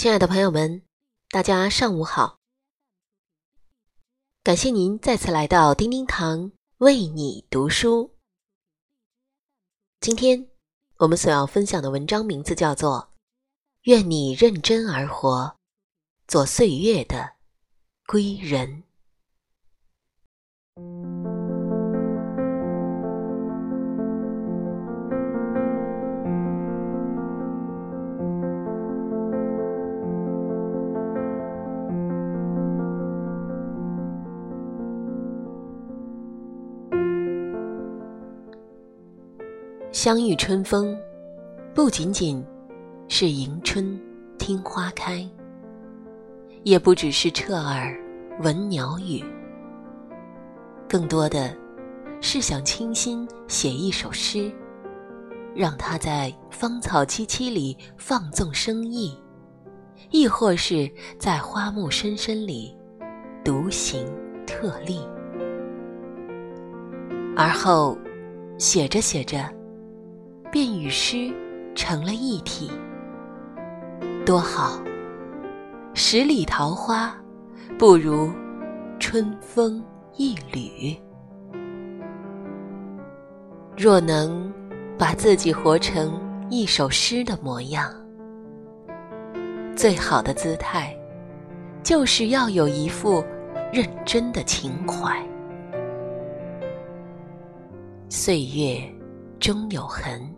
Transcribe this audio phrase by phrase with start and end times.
[0.00, 0.80] 亲爱的朋友们，
[1.28, 2.38] 大家上午好！
[4.42, 8.16] 感谢您再次来到叮叮堂为你读书。
[10.00, 10.48] 今天
[10.96, 13.10] 我们所要分享的文章名字叫做
[13.82, 15.58] 《愿你认真而活，
[16.26, 17.34] 做岁月的
[18.06, 18.82] 归人》。
[40.02, 40.98] 相遇春风，
[41.74, 42.42] 不仅仅
[43.06, 44.00] 是迎春
[44.38, 45.28] 听花开，
[46.62, 47.94] 也不只是彻耳
[48.40, 49.22] 闻鸟语，
[50.88, 51.54] 更多的
[52.22, 54.50] 是想倾心写一首诗，
[55.54, 59.14] 让它在芳草萋萋里放纵生意，
[60.10, 62.74] 亦或是在花木深深里
[63.44, 64.10] 独行
[64.46, 65.00] 特立，
[67.36, 67.98] 而后
[68.56, 69.59] 写着写着。
[70.50, 71.32] 便与诗
[71.74, 72.70] 成了一体，
[74.26, 74.82] 多好！
[75.94, 77.14] 十里桃花
[77.78, 78.30] 不如
[78.98, 79.82] 春风
[80.16, 80.96] 一缕。
[83.76, 84.52] 若能
[84.98, 87.88] 把自己活成一首诗的模样，
[89.76, 90.94] 最好的姿态，
[91.82, 93.24] 就是要有一副
[93.72, 95.16] 认真的情怀。
[98.08, 98.82] 岁月
[99.50, 100.32] 终有痕。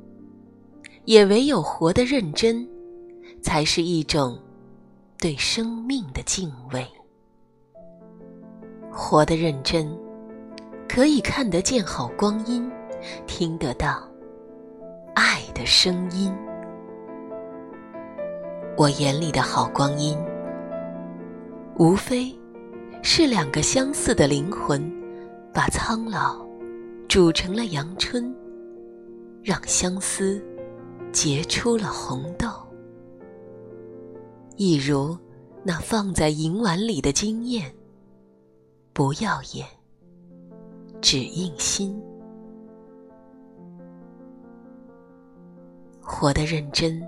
[1.04, 2.66] 也唯有活得认真，
[3.42, 4.38] 才是一种
[5.18, 6.86] 对生命的敬畏。
[8.90, 9.86] 活得认真，
[10.88, 12.72] 可以看得见好光阴，
[13.26, 14.02] 听得到
[15.14, 16.34] 爱的声音。
[18.78, 20.16] 我眼里的好光阴，
[21.76, 22.34] 无非
[23.02, 24.90] 是两个相似的灵魂，
[25.52, 26.46] 把苍老
[27.08, 28.34] 煮成了阳春，
[29.42, 30.42] 让相思。
[31.12, 32.48] 结出了红豆，
[34.56, 35.14] 一如
[35.62, 37.70] 那放在银碗里的惊艳，
[38.94, 39.66] 不耀眼，
[41.02, 42.02] 只印心。
[46.00, 47.06] 活得认真，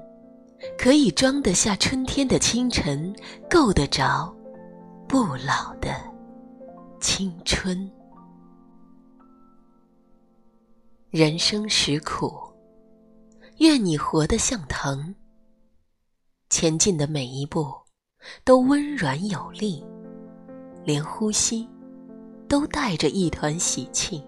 [0.76, 3.10] 可以装得下春天的清晨，
[3.48, 4.30] 够得着
[5.08, 5.88] 不老的
[7.00, 7.90] 青春。
[11.16, 12.36] 人生实苦。
[13.58, 15.14] 愿你活得像藤，
[16.50, 17.72] 前进的每一步
[18.44, 19.86] 都温软有力，
[20.82, 21.68] 连呼吸
[22.48, 24.20] 都带着一团喜庆。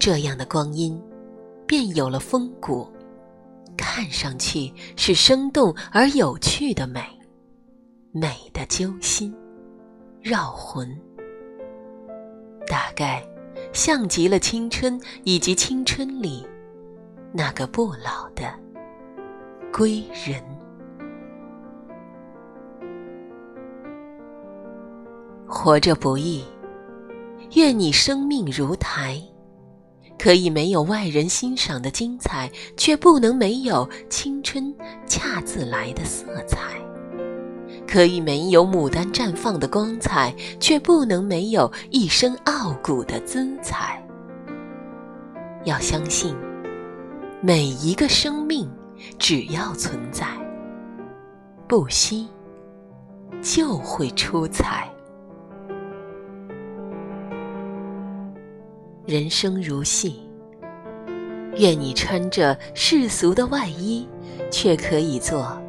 [0.00, 1.00] 这样的光阴，
[1.64, 2.90] 便有了风骨，
[3.76, 7.00] 看上去是生动而有趣的美，
[8.10, 9.32] 美的揪心、
[10.20, 10.90] 绕魂，
[12.66, 13.24] 大概
[13.72, 16.46] 像极了青春以及青春里。
[17.32, 18.44] 那个不老的
[19.72, 20.42] 归人，
[25.46, 26.44] 活着不易。
[27.54, 29.18] 愿你生命如台，
[30.18, 34.74] 可以没有外人欣赏的精彩，却不能没有青春
[35.06, 36.58] 恰自来的色彩；
[37.92, 44.02] 可以没有牡丹绽放的光彩，却不能没有一身傲骨的姿彩。
[45.64, 46.34] 要相信。
[47.42, 48.70] 每一个生命，
[49.18, 50.24] 只要存在，
[51.68, 52.26] 不息
[53.42, 54.88] 就会出彩。
[59.04, 60.22] 人生如戏，
[61.58, 64.08] 愿你穿着世俗的外衣，
[64.50, 65.60] 却可以做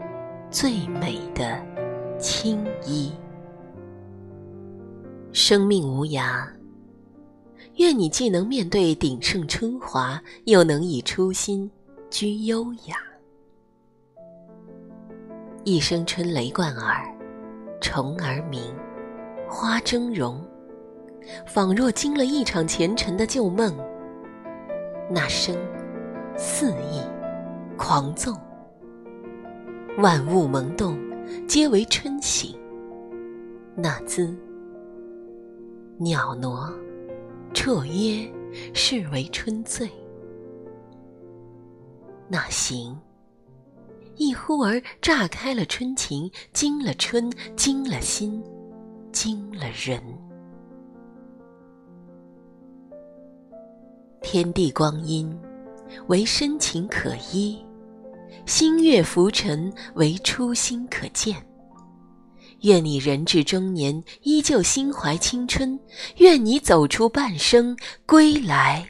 [0.49, 1.59] 最美的
[2.23, 3.11] 青衣。
[5.33, 6.47] 生命无涯。
[7.75, 11.69] 愿你既能面对鼎盛春华，又能以初心
[12.09, 12.95] 居优雅。
[15.65, 17.13] 一声春雷贯耳，
[17.81, 18.73] 虫儿鸣，
[19.49, 20.41] 花争荣，
[21.45, 23.75] 仿若惊了一场前尘的旧梦。
[25.09, 25.57] 那声
[26.37, 27.01] 肆意
[27.75, 28.33] 狂纵，
[29.97, 30.97] 万物萌动，
[31.47, 32.57] 皆为春醒。
[33.75, 34.35] 那姿
[35.97, 36.73] 袅娜。
[37.53, 38.27] 绰约，
[38.73, 39.87] 是为春醉。
[42.27, 42.99] 那行，
[44.15, 48.43] 一忽儿炸开了春情，惊了春，惊了心，
[49.11, 50.01] 惊了人。
[54.23, 55.31] 天地光阴，
[56.07, 57.63] 唯深情可依。
[58.45, 61.35] 星月浮沉，唯初心可见。
[62.61, 65.77] 愿你人至中年，依旧心怀青春；
[66.17, 67.75] 愿你走出半生，
[68.05, 68.87] 归来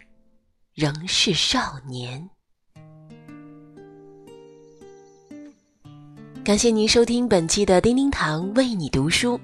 [0.74, 2.30] 仍是少年。
[6.44, 9.40] 感谢您收听本期的叮叮堂为你读书，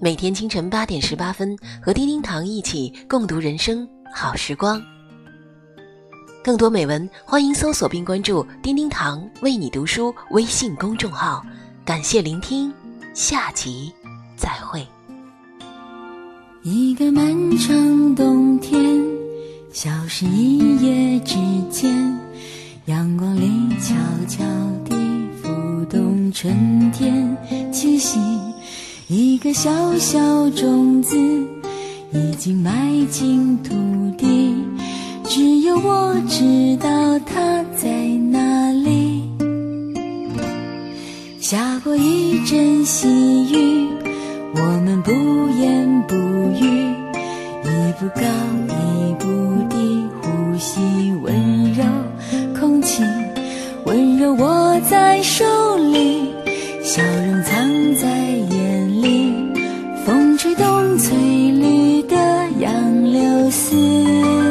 [0.00, 4.82] 每天清晨八点十八分，和叮叮堂一起共读人生好时光。
[6.42, 11.40] 更多美文，欢迎搜索并关注“叮叮堂为你读书”微信公众号。
[11.84, 12.72] 感谢聆听，
[13.14, 13.92] 下集
[14.36, 14.84] 再会。
[16.62, 17.26] 一个漫
[17.58, 19.00] 长冬天，
[19.72, 21.36] 消失一夜之
[21.70, 21.92] 间，
[22.86, 23.94] 阳光里悄
[24.26, 24.44] 悄
[24.84, 24.96] 地
[25.40, 27.36] 浮动春天
[27.72, 28.18] 气息。
[29.06, 31.16] 一个小小种子，
[32.12, 33.70] 已经埋进土
[34.18, 34.56] 地。
[35.34, 37.88] 只有我知道它在
[38.30, 39.22] 哪里。
[41.40, 43.08] 下过一阵细
[43.50, 43.88] 雨，
[44.54, 45.10] 我们不
[45.58, 46.14] 言不
[46.62, 46.66] 语，
[47.64, 48.20] 一步高
[48.68, 49.26] 一步
[49.70, 50.82] 低，呼吸
[51.22, 51.82] 温柔
[52.60, 53.02] 空气，
[53.86, 55.46] 温柔握在手
[55.78, 56.30] 里，
[56.82, 58.06] 笑容藏在
[58.50, 59.32] 眼里，
[60.04, 62.16] 风吹动翠绿的
[62.60, 64.41] 杨柳丝。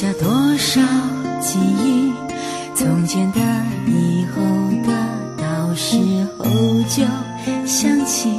[0.00, 0.80] 下多少
[1.40, 2.12] 记忆？
[2.72, 3.40] 从前的、
[3.88, 4.40] 以后
[4.86, 4.92] 的，
[5.36, 5.96] 到时
[6.38, 6.44] 候
[6.88, 7.02] 就
[7.66, 8.30] 想起。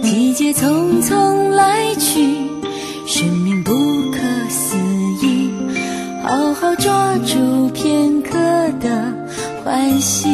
[0.00, 2.48] 季节匆匆来去，
[3.04, 3.72] 生命不
[4.12, 4.18] 可
[4.48, 4.76] 思
[5.26, 5.50] 议。
[6.22, 8.38] 好好抓住片刻
[8.78, 9.12] 的
[9.64, 10.28] 欢喜。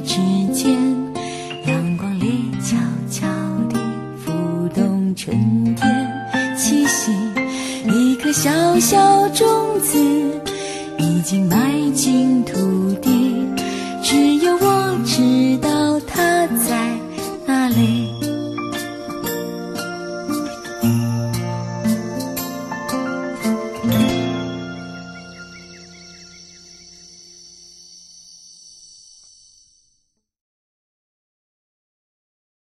[0.00, 0.16] 之
[0.52, 0.78] 间，
[1.66, 2.76] 阳光里悄
[3.10, 3.26] 悄
[3.68, 3.78] 地
[4.24, 7.12] 浮动春天气息。
[7.90, 9.46] 一颗小小种
[9.80, 9.98] 子，
[10.98, 13.10] 已经埋进土地，